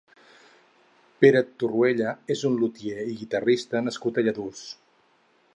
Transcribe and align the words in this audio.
Pere 1.25 1.43
Torruella 1.63 2.15
és 2.37 2.43
un 2.51 2.57
lutier 2.63 3.07
i 3.13 3.21
guitarrista 3.21 3.85
nascut 3.89 4.19
a 4.23 4.29
Lladurs. 4.29 4.69